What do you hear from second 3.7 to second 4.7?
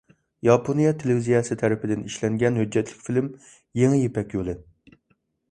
«يېڭى يىپەك يولى».